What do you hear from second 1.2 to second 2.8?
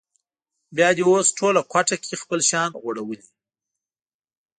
ټوله کوټه کې خپل شیان